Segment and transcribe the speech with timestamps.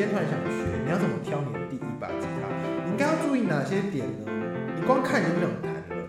[0.00, 2.48] 今天突然想学，你要怎么挑你的第一把吉他？
[2.86, 4.32] 你应该要注意哪些点呢？
[4.74, 6.08] 你光看你就不想弹了。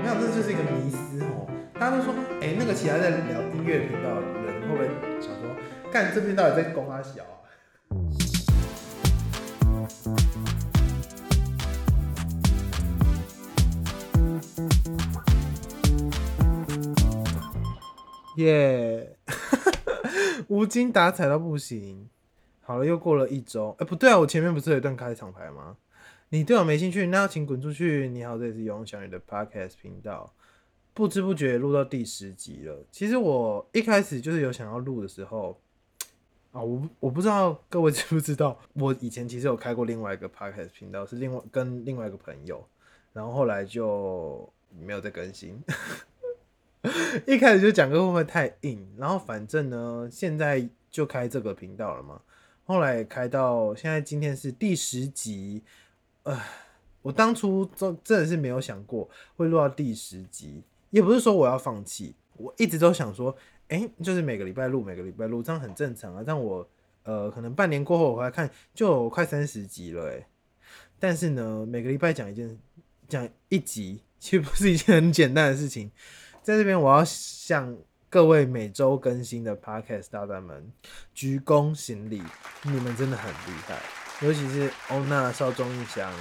[0.00, 1.46] 没有，这就是一个迷思哦。
[1.74, 4.88] 大家都说，哎、那个其他在聊音乐频道的人会不会
[5.20, 5.54] 想说，
[5.92, 7.36] 干这边到底在攻他小啊？
[18.38, 19.18] 耶、
[20.48, 22.08] 无精打采到不行。
[22.72, 23.76] 好了，又过了一周。
[23.78, 25.76] 哎、不对啊，我前面不是有一段开场白吗？
[26.30, 28.08] 你对我没兴趣，那请滚出去。
[28.08, 30.32] 你好，这里是游泳小雨的 Podcast 频道。
[30.94, 32.82] 不知不觉录到第十集了。
[32.90, 35.60] 其实我一开始就是有想要录的时候
[36.52, 42.66] 啊，我我不知道各位 知不知道，我以前其实有开过另外一个 Podcast 频道，是另外跟另外一个朋友，
[43.12, 44.50] 然后后来就
[44.80, 45.62] 没有再更新。
[47.28, 52.18] 一开始就讲歌会不会太硬，然后反正呢，现在就开这个频道了嘛。
[52.64, 55.62] 后来开到现在，今天是第十集，
[56.22, 56.40] 呃，
[57.02, 63.36] 我当初真真的是没有想过会录到第十集，也不是说我要放弃，我一直都想说，
[63.68, 66.22] 哎、就是每个礼拜录，每个礼拜录，这样很正常啊。
[66.24, 66.66] 但我
[67.02, 70.26] 呃，可能半年过后我回来看，就有快三十集了，哎。
[71.00, 72.56] 但是呢，每个礼拜讲一件，
[73.08, 75.90] 讲一集，其实不是一件很简单的事情。
[76.42, 77.76] 在这边，我要想
[78.12, 80.70] 各位每周更新的 Podcast 大大们
[81.14, 82.22] 鞠躬行礼，
[82.64, 83.80] 你们真的很厉害，
[84.20, 86.12] 尤其是欧娜、少中一翔，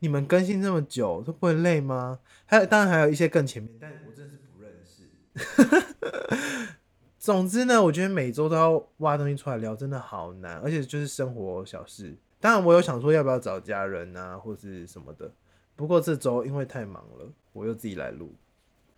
[0.00, 2.18] 你们更新这么久都不会累吗？
[2.44, 6.66] 还有，当然还有一些更前面，但我真的是不认识。
[7.18, 12.14] 总之呢，我觉得每周都要挖东西出来聊，真的好难，而且就是生活小事。
[12.38, 15.32] 当然，我有想说要不要找家人啊，或是什么的。
[15.74, 18.34] 不过这周因为太忙了，我又自己来录。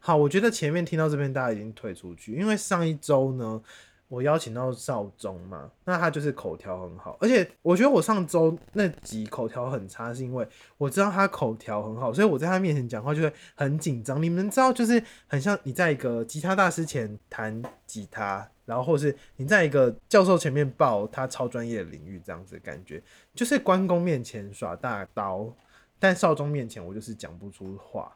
[0.00, 3.60] 好，我觉得前面听到这边大家已经退出去，因为上一周呢，
[4.06, 10.46] 我邀请到少宗嘛，那他就是口条很好，而且我觉得我上周那集口条很差，是因为
[10.78, 14.22] 我知道他口条很好，所以我在他面前讲话就会很紧张。
[14.22, 23.02] 你们知道，就是很像你在一个吉他大师前弹吉他，然后或是你在一个教授前面报他超专业的领域这样子的感觉，
[23.34, 25.52] 就是关公面前耍大刀，
[25.98, 28.14] 但少宗面前我就是讲不出话。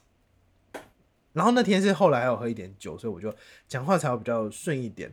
[1.33, 3.35] 然后那天是后来还有喝一点酒，所以我就
[3.67, 5.13] 讲话才会比较顺一点。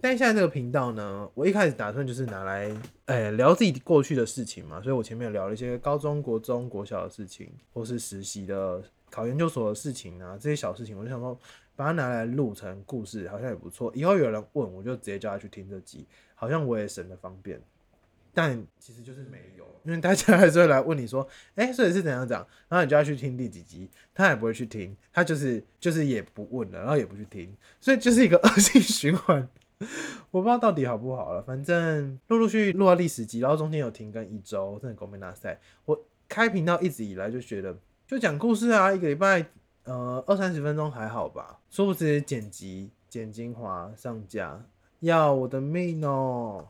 [0.00, 2.68] 但现在这个频道呢，我一开始打算就是拿来，
[3.04, 11.38] 呃、聊自己过去的事情嘛，所以我前面聊了一些高中国中国小的事情，或是实习的、考研究所的事情啊，这些小事情，我就想说
[11.76, 13.92] 把它拿来录成故事，好像也不错。
[13.94, 17.62] 以后有人问，我就直接叫他去听这集，好像我也省得方便。
[18.34, 22.40] 但其实就是没有，因为大家还是会来问你说，哎、所以是怎样讲？
[22.68, 29.48] 然后你就要去听第几集，他也不会去听，他就是就是也不问了，然后也不去听，所以就是一个 恶性循环。
[30.30, 35.60] 我不知道到底好不好了，反正陆陆续续录到第十集，然后中间有停更一周，真的狗没大赛。
[35.84, 37.76] 我开频道一直以来就觉得，
[38.06, 39.44] 就讲故事啊，一个礼拜
[39.84, 44.64] 呃二三十分钟还好吧，殊不知剪辑、剪精华、上架，
[45.00, 46.68] 要我的命哦、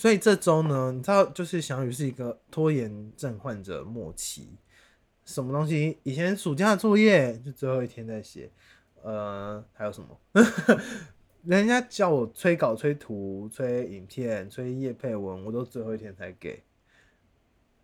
[0.00, 4.48] 所以这周呢，你知道，就是小雨是一个拖延症患者末期，
[5.26, 5.98] 什么东西？
[6.04, 8.50] 以前暑假作业就最后一天在写，
[9.02, 10.18] 呃，还有什么？
[11.44, 16.62] 人家叫我催稿、催图、催影片、催叶配文，我都最后一天才给，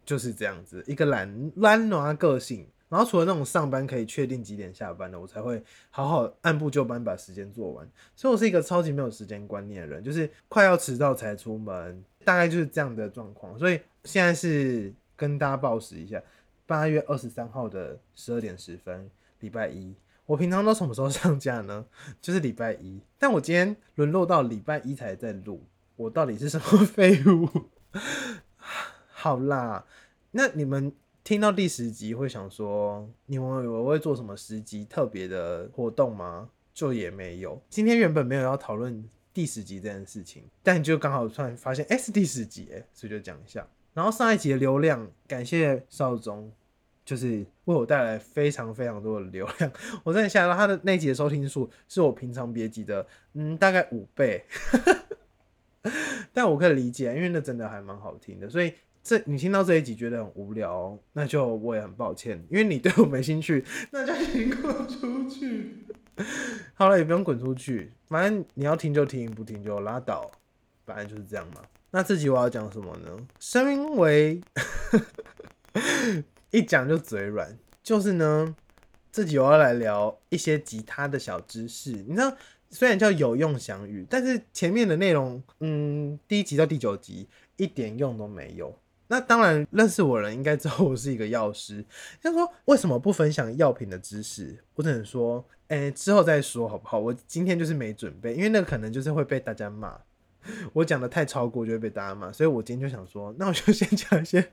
[0.07, 2.67] 就是这样子，一个懒懒惰的个性。
[2.89, 7.89] 然后除了那种上班可以确定几点下班的，我才会好好按部就班把时间做完。
[8.15, 13.59] 所以我是一个超级没有时间观念的人，就是快要迟到才出门，大概就是这样的状况。
[13.59, 16.23] 所以现在是跟大家报时一下，
[16.67, 19.11] 八月二十三号的十二点十分，
[19.41, 19.95] 礼拜一。
[20.27, 21.87] 我平常都什么时候上架呢？
[22.21, 25.65] 就是礼拜一，但我今天沦落到礼拜一才在录，
[25.95, 27.49] 我到底是什么 废物？
[29.07, 29.85] 好啦，
[30.33, 30.93] 那你们
[31.27, 36.49] 听到第十集会想说，你们以为我会做什么十集特别的活动吗？
[36.73, 37.61] 就也没有。
[37.69, 39.05] 今天原本没有要讨论
[39.35, 43.67] 第十集这件事情，但就刚好突然发现， 哎、是第十集，哎，所以就讲一下。
[43.93, 46.49] 然后上一集的流量，感谢少宗，
[47.05, 49.73] 就是为我带来非常非常多的流量。
[50.05, 54.45] 我真的吓到他的那集的收听数是我平常别集的，嗯，大概五倍。
[56.33, 58.73] 但我可以理解，因为那真的还蛮好听的，所以
[59.07, 65.87] 这你听到这一集觉得很无聊，那就我也很抱歉，因为你对我没兴趣，那就请滚出去。
[66.75, 70.29] 好了，也不用滚出去，反正你要听就听，不听就拉倒，
[70.85, 71.63] 反正就是这样嘛。
[71.93, 73.17] 那这集我要讲什么呢？
[73.39, 74.41] 身为
[76.51, 78.57] 一讲就嘴软，就是呢，
[79.13, 81.93] 这集我要来聊一些吉他的小知识。
[81.93, 82.37] 你知道，
[82.71, 88.77] 虽然叫有用详语，但是前面的内容，嗯，第一集到第九集一点用都没有。
[89.09, 91.85] 那当然，认识我人应该知道我是一个药师。
[92.23, 94.57] 他说为什么不分享药品的知识？
[94.75, 96.99] 我只能说，哎、之后再说好不好？
[96.99, 99.97] 我今天就是没准备，因为那个可能就是会被大家骂，
[100.73, 104.53] 我讲的太超过就会被大家骂，所以我今天就想说，那我就先讲一些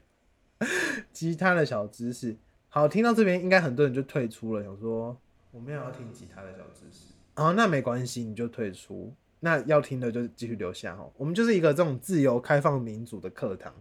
[1.12, 2.36] 吉他的小知识。
[2.70, 5.16] 好，听到这边应该很多人就退出了，想说
[5.52, 7.14] 我没有要听吉他的小知识。
[7.36, 9.12] 哦，那没关系，你就退出。
[9.40, 11.06] 那要听的就继续留下哈。
[11.18, 13.74] 我们就是一个这种自由开放民主的课堂，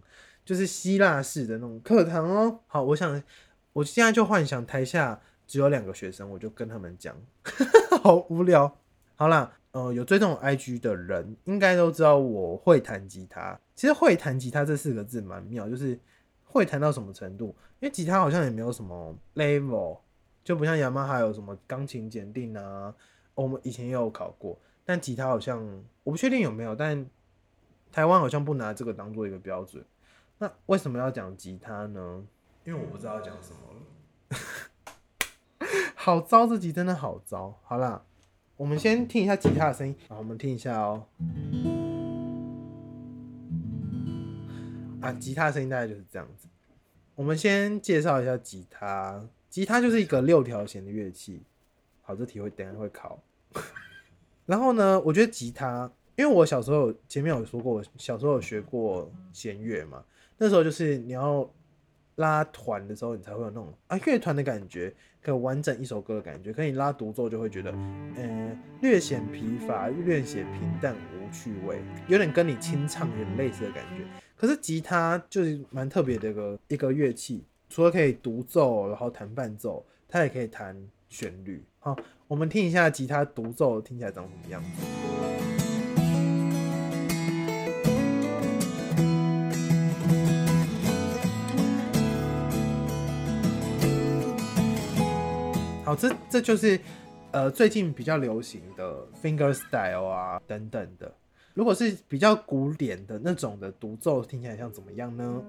[0.45, 2.59] 就是希腊式的那种课堂哦。
[2.67, 3.21] 好，我想
[3.73, 7.15] 我现在就幻想台下只有两个学生，我就跟他们讲，
[8.03, 8.77] 好无聊。
[9.15, 13.59] 好啦，呃，有追踪我 IG 的人应该都知道我会弹吉他。
[13.75, 15.97] 其实会弹吉他这四个字蛮妙，就是
[16.45, 17.55] 会弹到什么程度？
[17.79, 19.99] 因为吉他好像也没有什么 level，
[20.43, 22.93] 就不像雅马哈有什么钢琴检定啊。
[23.35, 25.59] 我们以前也有考过，但吉他好像
[26.03, 27.05] 我不确定有没有，但
[27.91, 29.83] 台湾好像不拿这个当做一个标准。
[30.43, 32.21] 那为什么要讲吉他呢？
[32.65, 35.67] 因为我不知道要讲什么了。
[35.95, 37.57] 好糟，这集真的好糟。
[37.63, 38.03] 好啦，
[38.57, 39.95] 我们先听一下吉他的声音。
[40.09, 41.05] 好，我们听一下哦、
[44.99, 46.49] 啊，吉他的声音大概就是这样子。
[47.15, 51.41] 我们先介绍一下吉他，吉他就是一个六条弦的乐器。
[52.01, 53.17] 好，这题会等下会考。
[54.45, 60.03] 然后呢，我觉得吉他，因为我小时候前面有说过，我小时候有学过弦乐嘛，
[60.37, 61.49] 那时候就是你要
[62.15, 66.53] 拉团的时候，你才会有那种啊乐团的感觉，可以完整一首歌的感觉。
[66.53, 74.05] 可你拉独奏就会觉得，嗯、略显疲乏，略显平淡无趣味，有点跟你清唱有点类似的感觉。
[74.35, 80.75] 可是吉他就是蛮特别的一个一个乐器，除了可以独奏，然后弹伴奏，它也可以弹
[81.09, 81.63] 旋律。
[81.79, 81.95] 好，
[82.27, 84.69] 我们听一下吉他独奏听起来长什么样子。
[95.95, 96.79] 这这就是
[97.31, 101.11] 呃最近比较流行的 finger style 啊等等的。
[101.53, 105.43] 如果是比较古典的那种的独奏，听起来像怎么样呢？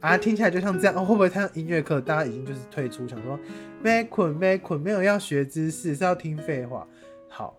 [0.00, 3.38] 啊，听起来就像这样，会不会看音乐课，大家已经就是退出，想说
[3.82, 6.86] 没捆没捆，没有要学知识，是要听废话。
[7.28, 7.56] 好，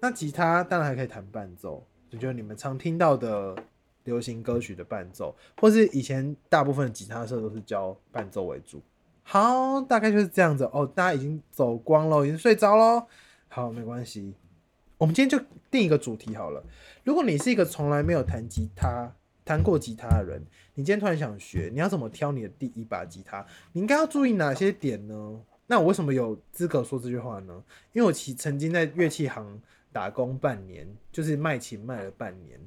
[0.00, 3.54] 那吉他当然还可以弹伴奏，就就是你们常听到的
[4.04, 8.82] 流行歌曲的伴奏，或是以前大部分吉他社都是教伴奏为主。
[9.22, 10.84] 好，大概就是这样子哦。
[10.86, 13.06] 大家已经走光了，已经睡着喽。
[13.48, 14.34] 好，没关系，
[14.96, 16.64] 我们今天就定一个主题好了。
[17.04, 19.12] 如果你是一个从来没有弹吉他、
[19.44, 20.42] 弹过吉他的人，
[20.74, 23.44] 你今天突然想学，你要怎么挑你的第一把吉他？
[23.72, 25.40] 你应该要注意哪些点呢？
[25.66, 27.62] 那我为什么有资格说这句话呢？
[27.92, 29.60] 因为我其曾经在乐器行
[29.92, 32.58] 打工半年，就是卖琴卖了半年。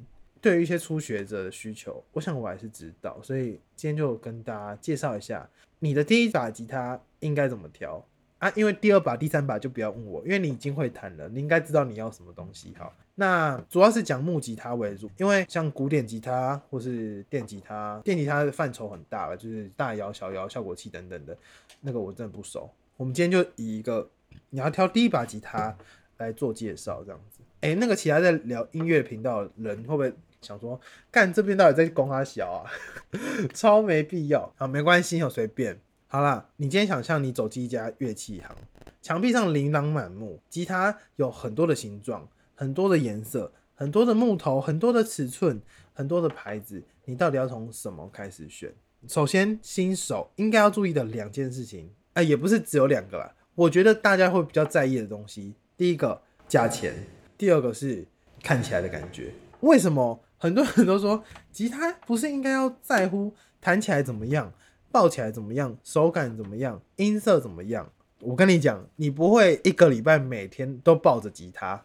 [0.42, 5.50] 对于一些初学者的需求，我想我还是知道，所以今天就跟大家介绍一下
[5.80, 8.06] 你的第一把吉他应该怎么挑
[8.40, 8.52] 啊。
[8.54, 12.76] 因为第二把、第三把就不要问我，因为你已经会弹了，你应该知道你要什么东西。
[12.78, 21.38] 好，那主要是讲木吉他为主，因为像古典吉他或是电吉他，电吉他的范畴很大了，就是大摇、小摇、效果器等等的，
[21.80, 22.70] 那个我真的不熟。
[22.98, 24.10] 我们今天就以一个
[24.50, 25.74] 你要挑第一把吉他
[26.18, 27.40] 来做介绍，这样子。
[27.62, 30.80] 哎、那个其他在聊音乐频道的人会不会想说，
[31.10, 32.70] 干这边到底在攻他小啊？
[33.54, 34.54] 超没必要。
[34.58, 35.80] 好，没关系，我随便。
[36.08, 38.56] 好啦，你今天想象你走进一家乐器行，
[39.02, 45.62] 墙壁上琳琅满目，吉他有很多的形状，很多的颜色，很多的木头，很多的尺寸，
[45.94, 48.72] 很多的牌子，你到底要从什么开始选？
[49.08, 53.34] 首先，新手应该要注意的两件事情，哎、也不是只有两个啦。
[53.56, 56.94] 我觉得大家会比较在意的东西，第一个价钱，
[57.38, 58.06] 第二个是
[58.42, 59.34] 看起来的感觉。
[59.62, 64.54] 为什么很多人都说吉他不是应该要在乎弹起来怎么样，
[64.92, 67.92] 抱起来怎么样，手感怎么样，音色怎么样？
[68.20, 71.84] 我跟你讲，你不会一个礼拜每天都抱着吉他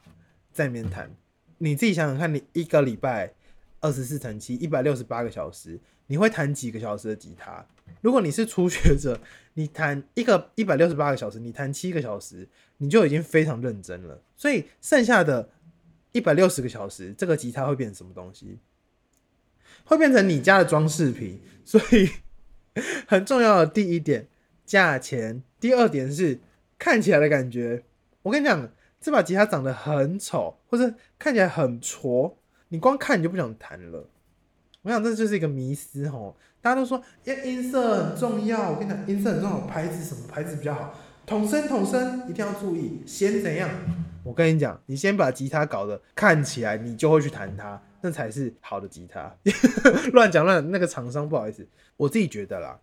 [0.52, 1.11] 在面弹。
[1.59, 3.33] 你自己想想看，你一个礼拜
[3.80, 7.64] 二十四乘七，一百六十八个小时，你会弹几个小时的吉他？
[8.00, 9.18] 如果你是初学者，
[9.54, 12.48] 你弹一个一百六十八个小时，你弹七个小时，
[12.78, 14.20] 你就已经非常认真了。
[14.36, 15.48] 所以剩下的
[16.12, 18.58] 一百六十个小时，这个吉他会变成什么东西？
[19.84, 21.40] 会变成你家的装饰品。
[21.64, 22.08] 所以
[23.06, 24.28] 很重要的第一点，
[24.64, 26.40] 价钱；第二点是
[26.78, 27.84] 看起来的感觉。
[28.22, 32.38] 我跟你讲，这把吉他长得很丑，或者看起来很挫，
[32.68, 34.08] 你光看你就不想弹了。
[34.88, 38.71] 我想这就是一个迷思吼，大家都说，哎，音色很重要。
[38.71, 40.95] 我跟你讲，音色很重要，牌子什么牌子比较好？
[41.26, 43.02] 筒声，筒声一定要注意。
[43.04, 43.68] 先怎样？
[44.25, 49.30] 我跟你讲，你先把吉他搞得看起来你就会去弹它，那才是好的吉他。
[50.14, 51.68] 乱讲乱，那个厂商不好意思，
[51.99, 52.80] 我自己觉得啦，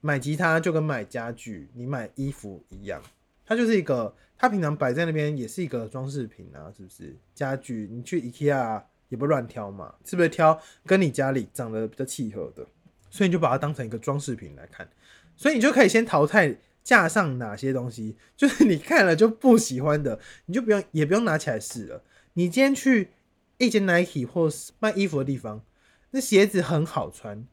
[0.00, 3.02] 买吉他就跟买家具、你买衣服一样，
[3.44, 7.16] 它就是一个，它平常摆在那边也是一个装饰品啊，是不是？
[7.34, 12.66] 家具你去 IKEA 也不乱挑嘛，是不是挑跟你家里长得比较契合的？
[13.10, 14.88] 所以你就把它当成一个装饰品来看，
[15.36, 22.02] 所以你就可以先淘汰架上哪些东西，就是 你看了就不喜欢的，你就不用也不用拿起来试了。
[22.34, 23.10] 你今天去
[23.56, 25.62] 一间 Nike 或是卖衣服的地方，
[26.10, 27.46] 那鞋子很好穿，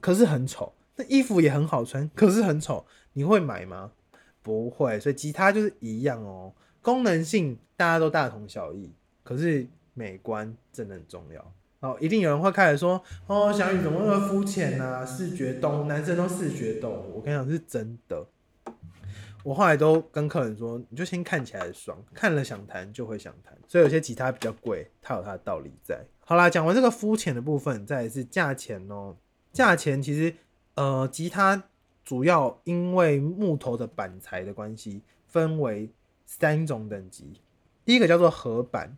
[0.00, 3.92] 可是很丑；那衣服也很好穿，可是很丑，你会买吗？
[4.42, 5.00] 不会。
[5.00, 8.92] 所以吉他就是一样哦，功能性大家都大同小异，
[9.24, 9.66] 可是
[9.98, 11.52] 美观真的很重要。
[11.80, 15.04] 哦，一定有人会开始说：“哦，小雨怎么那么肤浅呢？
[15.04, 18.24] 视觉动物，男生都视觉动物。”我跟你讲是真的。
[19.44, 26.04] 我后来都跟客人说：“你就先看起来爽，看了想弹就会想弹。”所以有些吉他比较贵，它有它的道理在。
[26.20, 29.16] 好啦，讲完这个肤浅的部分，再是价钱哦。
[29.52, 30.34] 价钱其实，
[30.74, 31.62] 呃，吉他
[32.04, 35.90] 主要因为木头的板材的关系，分为
[36.26, 37.40] 三种等级。
[37.84, 38.96] 第一个叫做合板，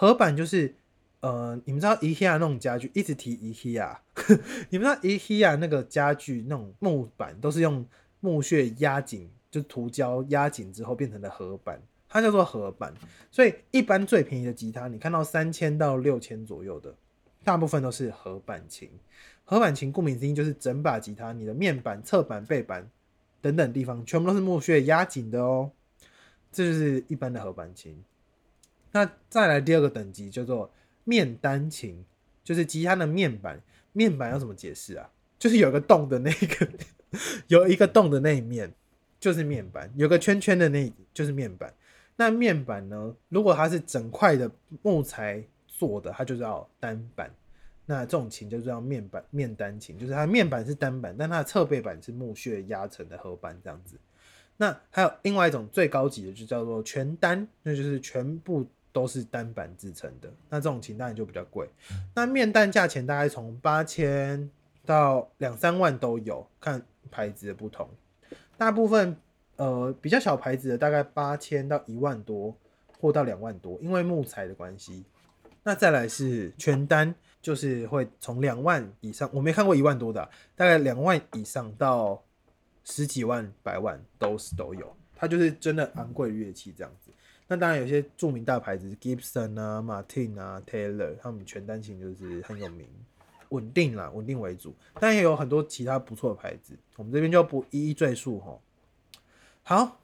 [0.00, 0.74] 合板就是。
[1.22, 3.94] 呃，你们知道 IKEA 那种家具，一直提 IKEA，
[4.70, 7.84] 你们知道 IKEA 那个家具那种木板都是用
[8.20, 11.78] 木屑压紧，就涂胶压紧之后变成的合板，
[12.08, 12.94] 它叫做合板。
[13.30, 16.94] 所以一般最便宜的吉他，你看到三千到六千左右的，
[17.44, 18.90] 大部分都是合板琴。
[19.44, 22.88] 合板琴顾名思义就是整把吉他，你的面板、侧板、背板
[23.42, 25.70] 等等地方全部都是木屑压紧的哦。
[26.50, 28.02] 这就是一般的合板琴。
[28.92, 30.70] 那再来第二个等级叫做。
[31.02, 32.04] 面单琴
[32.44, 33.60] 就是吉他的面板，
[33.92, 35.10] 面板要怎么解释啊？
[35.38, 36.68] 就是有个洞的那个，
[37.48, 38.70] 有一个洞的那一面
[39.18, 41.72] 就是面板，有个圈圈的那就是面板。
[42.16, 43.16] 那面板呢？
[43.30, 44.48] 如果它是整块的
[44.82, 47.34] 木材做的，它就叫单板。
[47.86, 53.96] 那这种琴就叫面板面单琴，就是它面板是单板，但它的侧背板是木屑压成的合板这样子。
[54.58, 58.64] 那还有另外一种最高级的，就叫做全单，那就是全部。
[58.92, 61.68] 都是单板制成的，那这种琴当然就比较贵。
[62.14, 64.50] 那面单价钱大概从八千
[64.84, 67.88] 到两三万都有，看牌子的不同。
[68.56, 69.16] 大部分
[69.56, 72.54] 呃比较小牌子的大概八千到一万多，
[73.00, 75.04] 或到两万多，因为木材的关系。
[75.62, 82.22] 那再来是全单，就是会从两万以上，我没看过一万多的，大概两万以上到
[82.82, 84.96] 十几万、百万都是都有。
[85.14, 87.10] 它就是真的昂贵乐器这样子。
[87.52, 92.86] 那当然，有些著名大牌子，Gibson 啊、Martin 啊、Taylor，他们全单琴就是很有名，
[93.48, 94.72] 稳定啦，稳定为主。
[95.00, 98.56] 但也有很多其他不错的牌子，我们这边就不一一赘述哈。
[99.64, 100.00] 好，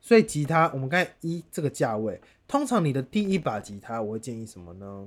[0.00, 5.06] 所以吉他，我们刚才一这个价位，通常你的第一把吉他，我会建议什么呢？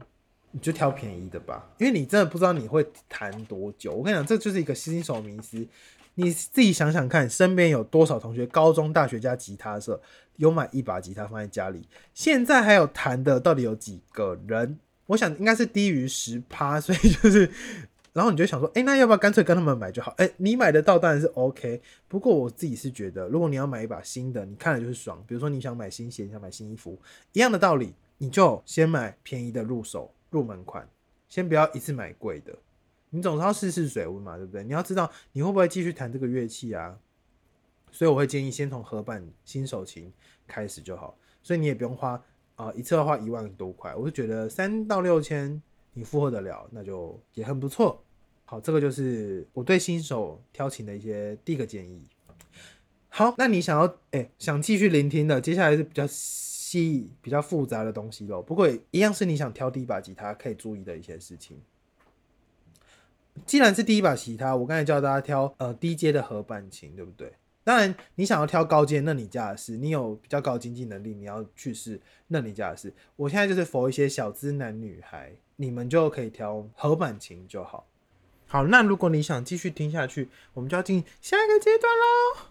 [0.51, 3.93] 你就挑便宜的吧，因为你真的不知道你会弹多久。
[3.93, 5.67] 我跟你讲，这就是一个新手迷思。
[6.15, 10.01] 你自己想想看，身边有多少同学高中、大学加吉他社
[10.39, 11.86] 有买一把吉他放在家里？
[12.13, 14.79] 现在还有弹的，到底有几个人？
[15.05, 17.51] 我想应该是低于十趴，所以就是，
[18.13, 20.13] 然后你就想说，哎，那要不要干脆跟他们买就好？
[20.17, 25.22] 哎，你买得到当然是 OK，不过我自己是觉得，如果你要买一把新的，你看了就是爽。
[25.27, 26.98] 比如说你想买新鞋，想买新衣服，
[27.34, 30.88] 一样的道理，你就先买便宜的入手入门款，
[31.27, 32.55] 先不要一次买贵的。
[33.10, 34.63] 你总是要试试水温嘛，对不对？
[34.63, 36.96] 你要知道你会不会继续弹这个乐器啊？
[37.91, 40.12] 所以我会建议先从合板新手琴
[40.48, 41.17] 开始就好。
[41.41, 42.22] 所以你也不用花
[42.55, 43.96] 啊，一次要花一万多块。
[43.96, 45.62] 我是觉得三到六千
[45.93, 48.03] 你负荷得了，那就也很不错。
[48.46, 52.01] 好，这个就是我对新手挑琴的一些第一个建议。
[53.08, 58.41] 好，那你想要哎想继续聆听的，接下来是比较细、比较复杂的东西喽。
[58.41, 61.60] 不过一样是你想挑第一把吉他可以注意的一些事情。
[63.46, 67.31] 既然是第一把吉他，我刚才教大家挑呃低阶的合板琴，对不对？
[67.70, 69.78] 当然你想要挑高阶，那你家的事。
[69.78, 72.92] 你有比较高经济能力，你要去试，那你家的事。
[73.16, 77.86] 我现在就是佛一些小资男女孩，你们就可以挑合板琴就好。
[78.48, 82.48] 好，那如果你想继续听下去，我们就要进下一个阶段喽。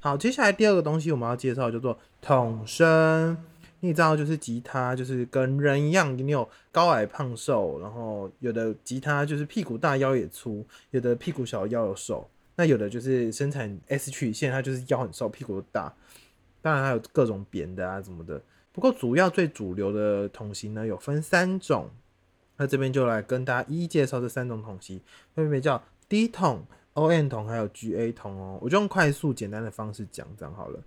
[0.00, 3.38] 好，接下来第二个东西我们要介绍叫做筒声。
[3.78, 15.92] 你知道，就是吉他，就是跟人一样，你有高矮胖瘦，然后有的吉他就是屁股大腰也粗，有的屁股小腰又瘦，那有的就是生产 S 曲线，它就是腰很瘦，屁股大。
[16.62, 18.40] 当然还有各种扁的啊什么的。
[18.72, 21.90] 不过主要最主流的桶型呢，有分三种。
[22.56, 25.00] 那这边就来跟大家一一介绍这三种桶型，
[25.34, 28.58] 分别叫 D 桶、ON 桶还有 GA 桶哦。
[28.60, 30.78] 我就用快速简单的方式讲，这样好了。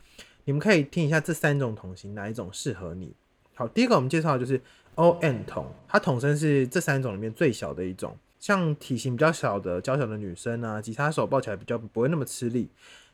[0.46, 3.12] 你们可以听一下这三种桶型哪一种适合你。
[3.56, 4.62] 好，第一个我们介绍的就是
[4.96, 12.68] ON 桶，它桶身是这三种里面最小的一种，像体型比较小的娇小的女生啊，吉他手抱起来比较不会那么吃力。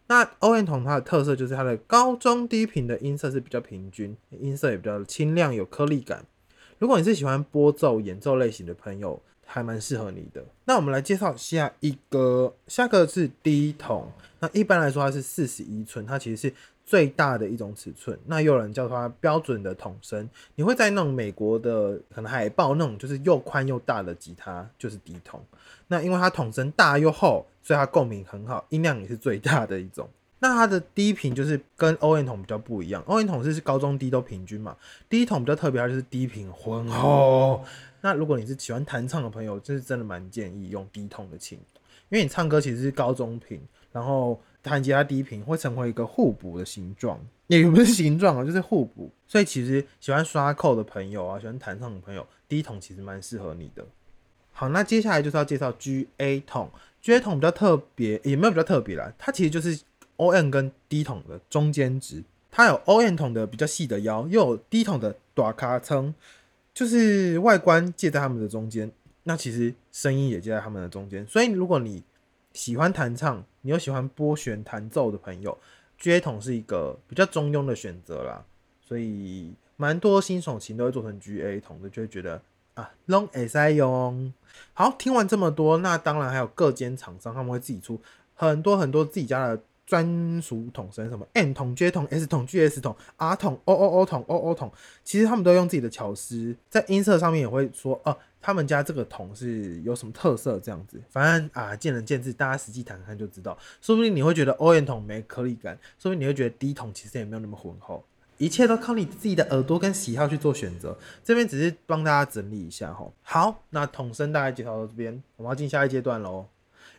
[0.07, 6.25] 那 ON 桶它的特色就是它的高中低频的音色是比较平均，音色也比较清亮有颗粒感。
[6.79, 10.43] 如果你是喜欢拨奏演奏类型的朋友，还蛮适合你的。
[10.65, 14.11] 那我们来介绍下一个，下个是低筒。
[14.39, 16.53] 那一般来说它是四十一寸，它其实是
[16.89, 18.17] 最大的一种尺寸。
[18.25, 20.27] 那又有人叫它标准的筒身。
[20.55, 25.39] 你会在那种美国的可能海报那种就是又宽又大的吉他就是低筒。
[25.87, 30.09] 那因为它筒身大又厚，所以它共鸣很好，音量也是最大的一种。
[30.39, 34.75] 那它的低频就是跟 O N 筒比较不一样，O N 筒是高中低都平均嘛，
[35.07, 37.63] 低筒比较特别，它就是低频浑厚。
[38.01, 41.59] 那如果你是喜欢弹唱的朋友，就是真的蛮建议用低筒的琴，
[42.09, 49.11] 因为你唱歌其实是高中频，然后弹吉他低频会成为一个互补的形状，也不是形状啊，就是互补。
[49.27, 53.85] 所以其实喜欢刷扣的朋友啊，喜欢弹唱的朋友，低筒其实蛮适合你的。
[54.51, 56.69] 好，那接下来就是要介绍 G A 筒
[57.01, 59.79] ，G A 筒比较特别，也没有比较特别啦，它其实就是。
[60.19, 66.13] O N 跟低筒的中间值，它有 O N 筒的比较细的腰，又有低筒的短卡称，
[66.73, 68.91] 就是外观介在它们的中间，
[69.23, 71.25] 那其实声音也介在它们的中间。
[71.25, 72.03] 所以如果你
[72.51, 75.57] 喜欢弹唱，你又喜欢拨弦弹奏的朋友
[75.97, 78.43] ，G A 筒是一个比较中庸的选择啦。
[78.81, 82.41] 所以蛮多新手琴都会做成 G A 筒的，就会觉得
[82.73, 84.33] 啊，Long as I 用。
[84.73, 88.01] 好，听完这么多，那当然还有各间厂商他们会自己出
[88.33, 89.61] 很多很多自己家的。
[89.89, 94.71] 专属桶声什么 N 桶、J 桶、S 桶、GS 桶、R 桶、O O O 桶、O O 桶，
[95.03, 101.01] 其实他们都用自己的巧思，在音色上面也会说哦，他们家这个桶是有什么特色这样子。
[101.09, 103.57] 反正啊，见仁见智，大家实际谈看就知道。
[103.81, 108.05] 说不定你会觉得 O N 桶没颗粒感，说不定你会觉得 D 桶其实也没有那么浑厚。
[108.37, 110.97] 一切都靠你自己的耳朵跟喜好去做选择。
[111.25, 113.11] 这边只是帮大家整理一下哈。
[113.21, 116.45] 好，那桶声大概介绍到这边，我们要进下一阶段喽。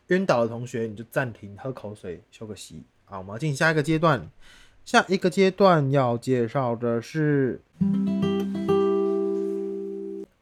[0.09, 2.83] 晕倒的同学，你就暂停喝口水休个息。
[3.07, 4.31] 好，我们要进下一个阶段。
[4.85, 7.63] 下一个阶段要介绍的是，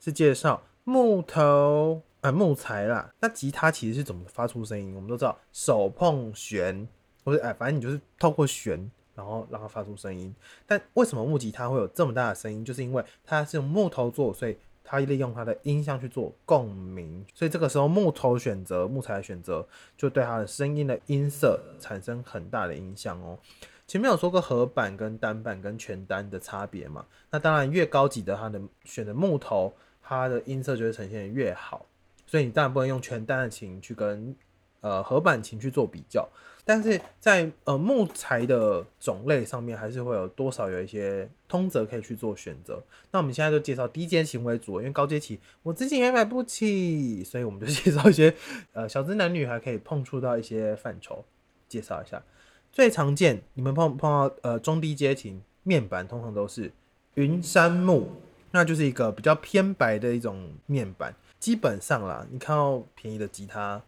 [0.01, 3.13] 是介绍木头呃木材啦。
[3.21, 4.95] 那吉他其实是怎么发出声音？
[4.95, 6.89] 我们都知道，手碰弦，
[7.25, 10.35] 或者哎，反正你就是透过弦，然后让它发出声音。
[10.67, 12.65] 但为什么木吉他会有这么大的声音？
[12.65, 14.57] 就是因为它是用木头做，所以。
[14.91, 23.39] 它利用它的音箱去做共鸣，所以这个时候木头选择木材的选择，就对它的声音的音色产生很大的影响哦。
[23.87, 27.05] 前面有说过合板跟单板跟全单的差别嘛？
[27.31, 29.71] 那当然越高级的它的选择木头，
[30.09, 31.85] 它的音色就会呈现越好。
[32.27, 34.35] 所以你当然不能用全单的琴去跟
[34.81, 36.29] 呃合板琴去做比较。
[36.65, 42.83] 但是在呃木材的种类上面，还是会有多少有一些通则可以去做选择。
[43.11, 48.35] 那我们现在就介绍低阶琴为主，因为高阶琴我自己也买不起，所以我们就介绍一些
[48.75, 51.25] 呃小资男女还可以碰触到一些范畴，
[51.67, 52.23] 介绍一下
[52.71, 56.71] 最常见你们碰碰到呃中低阶琴面板通常都是
[57.15, 58.11] 云杉木，
[58.51, 63.83] 那就是一个比较偏白的一种面板，基本上啦，你看到便宜的吉他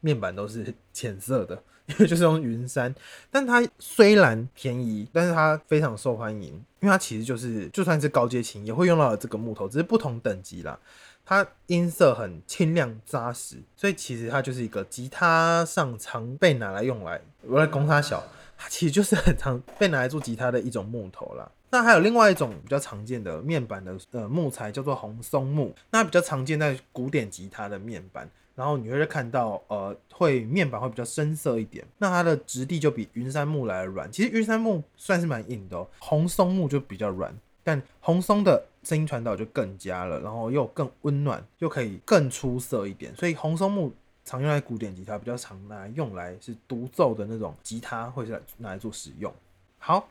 [0.00, 1.62] 面板都是浅色的。
[1.86, 2.94] 因为就是用云杉，
[3.28, 10.78] 但它虽然便宜，但是它非常受欢迎，因为它其实就是就算是高阶琴也会用到这个木头，只是不同等级啦。
[11.26, 18.22] 它音色很清亮扎实，所以其实它就是一个吉他上常被拿来用来，我来攻它小，
[18.56, 21.50] 它其实就是很常被拿来做吉他的一种木头啦。
[21.72, 28.30] 那还有另外一种比较常见的面板的呃木材叫做红松木，那比较常见在古典吉他的面板。
[28.54, 34.12] 然后你会看到，呃，会面板会比较深色一点，那它的质地就比云杉木来软。
[34.12, 43.16] 其实云杉木算是蛮硬的哦，红松木就比较软，但红松的声音传导就更佳了，然后又更温暖，又可以更出色一点。
[43.16, 43.90] 所以红松木
[44.22, 49.32] 常用在古典吉他，比较常拿来用来是独奏的那种吉他，会是拿来做使用。
[49.78, 50.06] 好，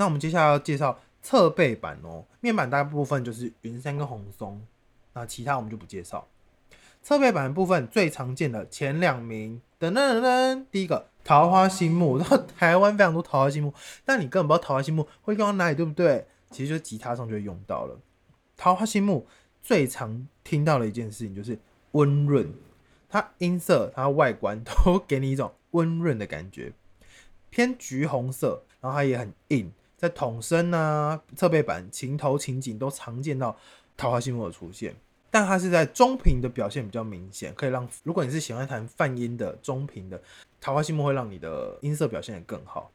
[0.00, 4.66] 那我们接下来要介绍侧背板哦，面板大部分就是云杉跟红松，
[5.12, 6.26] 那其他我们就不介绍。
[7.02, 13.74] 侧背板的部分最常见的前两名，噔噔噔噔，第一个桃花心木，然后台湾非常多桃花心木，
[14.06, 16.26] 但你根本不知道桃花心木会用到哪里，对不对？
[16.50, 18.00] 其实就吉他上就会用到了。
[18.56, 19.26] 桃花心木
[19.60, 21.58] 最常听到的一件事情就是
[21.90, 22.50] 温润，
[23.10, 26.72] 它音色、它外观都 给你一种温润的感觉，
[27.50, 33.54] 偏橘红色，然后它也很硬，在筒身啊、侧背板、琴头、琴颈都常见到
[33.98, 34.96] 桃花心木的出现。
[35.30, 40.18] 但它是在中频的表现比较明显，可以让如果你是喜欢弹泛音的中频的
[40.58, 42.90] 桃花心木，会让你的音色表现得更好。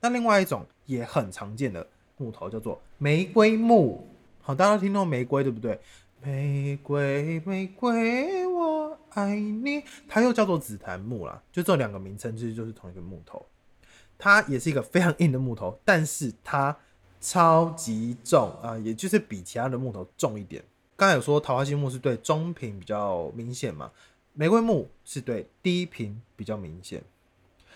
[0.00, 4.04] 那另外一种也很常见的木头叫做玫瑰木，
[4.42, 5.78] 好，大家都听到玫瑰对不对？
[6.20, 13.46] 玫瑰玫瑰我爱你，它又叫做紫檀木啦，就这两个名称其实就是同一个木头。
[14.24, 16.74] 它也是一个非常硬的木头，但是它
[17.20, 20.64] 超级重啊，也就是比其他的木头重一点。
[20.96, 23.90] 刚才有说桃花心木是对中频比较明显嘛，
[24.32, 27.02] 玫瑰木是对低频比较明显，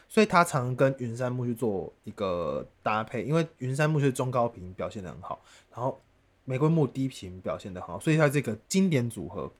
[0.08, 6.00] 所以它常跟云杉木去做一个搭配，因为云杉木是中高频表现的很好，然后
[6.46, 9.52] 玫瑰木低频表现的很好，所以它这个经典组合，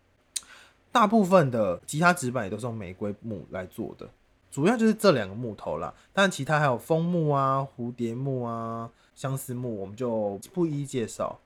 [0.90, 4.08] 大部分的吉他指板也都是用玫瑰木来做的，
[4.50, 11.38] 主要就是这两个木头啦，但其他还有枫木啊、蝴蝶木啊、相思木，我们就不一一介绍。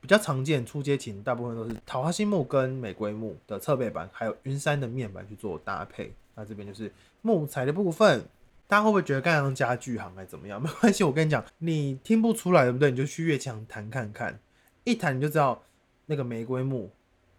[0.00, 6.14] 比较常见初阶琴，大部分都是桃花心木跟玫瑰木的侧背板，还有云杉的面板去做搭配。
[6.34, 6.92] 那这边就是
[7.22, 8.24] 木材的部分，
[8.68, 10.60] 大家会不会觉得刚刚家具行还怎么样？
[10.62, 12.90] 没关系，我跟你讲，你听不出来对不对？
[12.90, 14.38] 你就去乐器行弹看看，
[14.84, 15.62] 一弹你就知道
[16.06, 16.90] 那个玫瑰木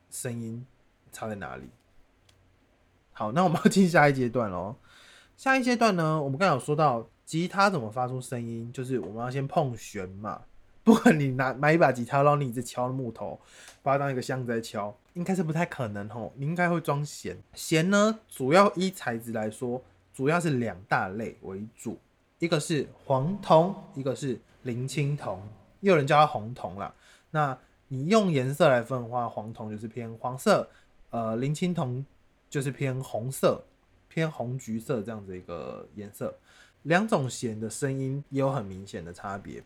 [0.09, 0.65] 声音
[1.11, 1.63] 差在哪里。
[3.13, 4.75] 好，那我们要进下一阶段喽。
[5.37, 10.41] 下一阶段呢，我们刚刚有说到吉他怎么发出声音，就是我们要先碰弦嘛。
[10.83, 13.39] 不管你拿买一把吉他，然后你一直敲木头，
[13.83, 16.33] 把它当一个箱子在敲，应该是不太可能吼。
[16.37, 19.79] 你应该会装弦，弦呢主要依材质来说，
[20.11, 21.99] 主要是两大类为主，
[22.39, 25.39] 一个是黄铜，一个是磷青铜，
[25.81, 26.91] 也有人叫它红铜啦。
[27.29, 27.55] 那
[27.89, 30.67] 你用颜色来分的话，黄铜就是偏黄色，
[31.11, 32.03] 呃，磷青铜
[32.49, 33.61] 就是偏红色，
[34.07, 36.35] 偏红橘色这样子一个颜色。
[36.83, 39.61] 两种弦的声音也有很明显的差别。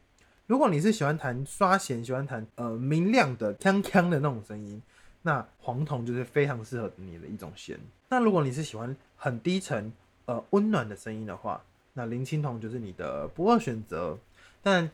[0.48, 4.82] 如果你是喜欢弹刷弦，喜欢弹呃明亮的锵锵的那种声音，
[5.22, 7.80] 那黄铜就是非常适合你的一种弦。
[8.10, 9.94] 那如果你是喜欢很低沉
[10.26, 14.18] 呃温暖的声音的话，那林青铜就是你的不二选择。
[14.62, 14.90] 但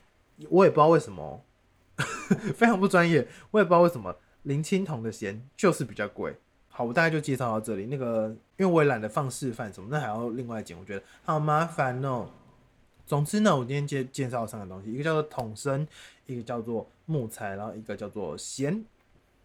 [0.50, 1.42] 我也不知道为什么，
[2.56, 6.36] 非常不专业，我也不知道为什么林青铜的弦就是比较贵。
[6.78, 7.88] 好，我大概就介绍到这里。
[7.88, 12.30] 那个因为我也懒得放示范什么，那还要另外剪，我觉得好麻烦哦。
[13.04, 15.88] 总之呢，我今天介介绍三个东西，一个叫做桶身，
[16.28, 18.86] 一个叫做木材，然后一个叫做弦，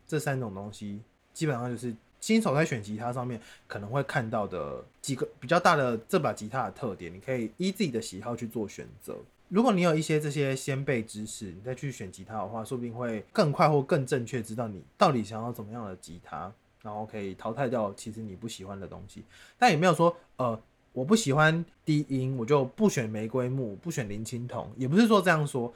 [0.06, 1.00] 这三种东西
[1.32, 9.16] 基本上就是新手在选吉他上面可能会看到的几个比较大的这把吉他的特点，你可以依自己的喜好去做选择。
[9.48, 19.24] 如果你有一些这些先辈知识，你再去选吉他的话，说不定会更快或更正确知道你到底想要怎么样的吉他，然后可以淘汰掉其实你不喜欢的东西。
[19.58, 20.60] 但也没有说呃。
[20.94, 25.72] 我不喜欢低音，我就不选玫瑰木，不选林青铜，也不是说这样说，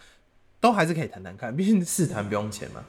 [0.61, 2.85] 都还是可以谈谈看，毕竟试弹不用钱嘛。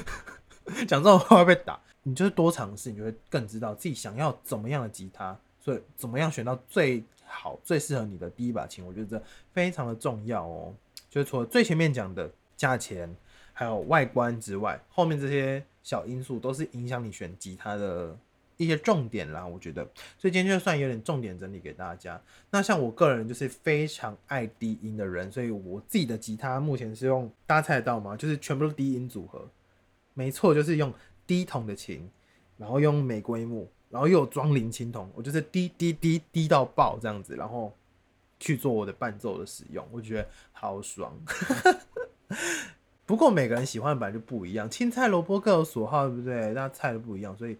[0.88, 10.74] 讲这种话会被打，你就是多尝试，你就会更知道自己想要怎么样的吉他，所以怎么样选到最好、最适合你的第一把琴，我觉得这非常的重要哦。
[11.10, 13.14] 就是除了最前面讲的价钱
[13.52, 18.16] 还有外观之外，后面这些小因素都是影响你选吉他的。
[18.56, 19.82] 一些重点啦，我觉得，
[20.18, 22.20] 所以今天就算有点重点整理给大家。
[22.50, 28.14] 那像我个人就是非常爱低音的人，所以我自己的吉他目前是用大家猜得到吗？
[28.14, 29.48] 就是全部都低音组合，
[30.12, 30.92] 没错，就是用
[31.26, 32.06] 低筒的琴，
[32.58, 37.74] 然后用玫瑰木，然后又有装零青铜，我就是低低低低到爆这样子，然后
[38.38, 41.18] 去做我的伴奏的使用，我觉得好爽。
[43.10, 46.52] 不过每个人喜欢的本来就不一样，青菜萝卜各有所好，对不对？
[46.52, 47.58] 那菜都不一样，所以。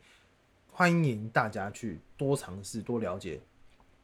[0.73, 3.41] 欢迎大家去多尝试、多了解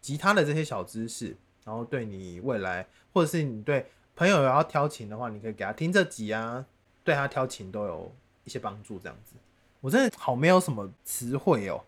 [0.01, 6.67] 吉他的这些小知识，然后对你未来，或者是你对朋友要挑琴的话，你可以给他听这集啊，
[7.05, 8.99] 对他挑琴都有一些帮助。
[8.99, 9.37] 这样子，
[9.81, 11.85] 我真的好没有什么词汇哦，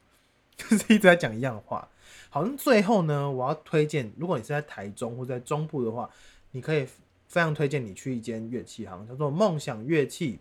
[0.56, 1.86] 就是一直在讲一样的话。
[2.30, 6.08] 好，像最后呢，我要推荐，如果你是在台中或在中部的话，
[6.52, 6.86] 你可以
[7.28, 10.40] 非常推荐你去一间乐器行，叫做梦想乐器。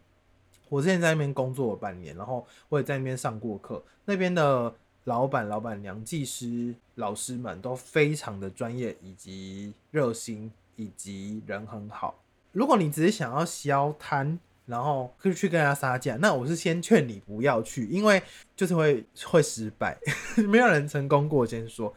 [0.70, 3.84] 我之前在那边工作了半年，然后我也在那边上过课。
[4.06, 4.74] 那边的
[5.04, 12.22] 老板、老板娘、技师、老师们都非常的专业，以及热心，以及人很好。
[12.52, 18.22] 如果你只是想要消摊，然后可以去跟人家杀价，那我是先劝你不要去，因为
[18.56, 19.98] 就是会会失败，
[20.50, 21.46] 没有人成功过。
[21.46, 21.94] 先说，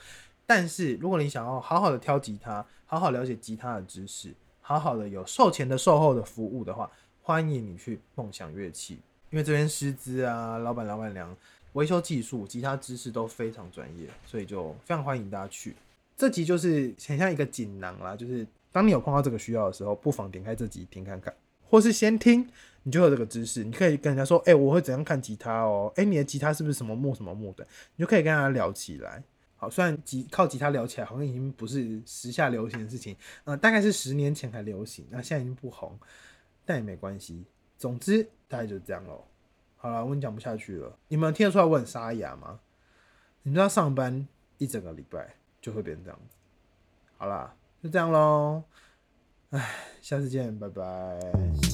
[0.47, 4.33] 但是如果你想要好好的挑吉他，好好了解吉他的知识，
[4.71, 6.89] 好好的有售前的售后的服务的话。
[7.23, 11.37] 欢迎你去梦想乐器，因为这边师资啊、老板、老板娘、
[11.73, 15.75] 维修技术、吉他知识都非常专业，所以就非常欢迎大家去。
[16.17, 21.35] 这集就是很像一个锦囊啦，就是当你有碰到这个需要的时候，不妨点开这集听看看。
[21.69, 22.49] 或是先听，
[22.85, 23.65] 你就有这个知识。
[23.65, 25.93] 你可以跟人家说，哎、我会怎样看吉他哦？
[25.97, 27.67] 哎、你的吉他是不是什么木什么木的？
[27.97, 29.23] 你就可以跟他聊起来。
[29.61, 35.99] 好，虽然吉靠吉他聊起来好像已经不是时下流行的事情，呃，大概是十年前还流行，那现在已经不红，
[36.65, 37.45] 但也没关系。
[37.77, 39.23] 总之，大概就是这样喽。
[39.77, 40.99] 好了，我讲不下去了。
[41.09, 42.59] 你们听得出来我很沙哑吗？
[43.43, 46.37] 你知道上班一整个礼拜就会变这样子。
[47.19, 48.65] 好啦，就这样喽。
[49.51, 51.70] 唉，下次见，拜拜。